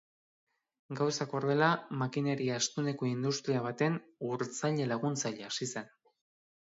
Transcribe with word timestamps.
Gauzak 0.99 1.35
horrela, 1.39 1.67
makinaria 1.99 2.57
astuneko 2.61 3.09
industria 3.11 3.61
baten 3.67 4.01
urtzaile 4.31 4.89
laguntzaile 4.95 5.51
hasi 5.51 5.69
zen. 5.75 5.97